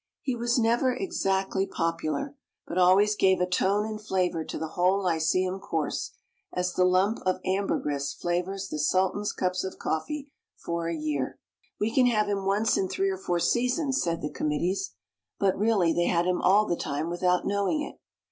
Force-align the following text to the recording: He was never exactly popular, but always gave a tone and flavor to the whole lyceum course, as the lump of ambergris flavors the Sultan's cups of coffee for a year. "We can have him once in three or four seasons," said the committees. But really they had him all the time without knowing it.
He 0.23 0.35
was 0.35 0.57
never 0.57 0.95
exactly 0.95 1.67
popular, 1.67 2.35
but 2.65 2.79
always 2.79 3.15
gave 3.15 3.39
a 3.39 3.45
tone 3.45 3.85
and 3.85 4.01
flavor 4.01 4.43
to 4.43 4.57
the 4.57 4.69
whole 4.69 5.03
lyceum 5.03 5.59
course, 5.59 6.09
as 6.51 6.73
the 6.73 6.85
lump 6.85 7.19
of 7.23 7.39
ambergris 7.45 8.11
flavors 8.11 8.67
the 8.69 8.79
Sultan's 8.79 9.31
cups 9.31 9.63
of 9.63 9.77
coffee 9.77 10.31
for 10.57 10.89
a 10.89 10.95
year. 10.95 11.37
"We 11.79 11.93
can 11.93 12.07
have 12.07 12.25
him 12.27 12.47
once 12.47 12.77
in 12.77 12.87
three 12.89 13.11
or 13.11 13.17
four 13.19 13.37
seasons," 13.39 14.01
said 14.01 14.23
the 14.23 14.33
committees. 14.33 14.93
But 15.37 15.55
really 15.55 15.93
they 15.93 16.07
had 16.07 16.25
him 16.25 16.41
all 16.41 16.65
the 16.65 16.75
time 16.75 17.07
without 17.11 17.45
knowing 17.45 17.83
it. 17.83 17.99